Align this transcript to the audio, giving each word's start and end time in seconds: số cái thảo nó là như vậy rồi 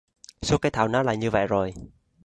số 0.41 0.57
cái 0.57 0.71
thảo 0.71 0.87
nó 0.87 1.03
là 1.03 1.13
như 1.13 1.29
vậy 1.29 1.47
rồi 1.47 1.73